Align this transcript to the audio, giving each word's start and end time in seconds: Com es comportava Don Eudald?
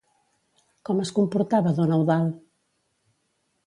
Com 0.89 1.03
es 1.03 1.13
comportava 1.19 1.77
Don 1.83 1.97
Eudald? 2.01 2.43